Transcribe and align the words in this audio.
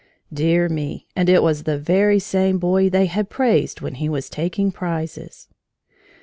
Dear 0.33 0.67
me 0.67 1.05
and 1.15 1.29
it 1.29 1.43
was 1.43 1.61
the 1.65 1.77
very 1.77 2.17
same 2.17 2.57
boy 2.57 2.89
they 2.89 3.05
had 3.05 3.29
praised 3.29 3.81
when 3.81 3.93
he 3.93 4.09
was 4.09 4.31
taking 4.31 4.71
prizes! 4.71 5.47